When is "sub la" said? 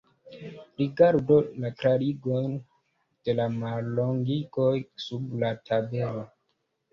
5.05-5.53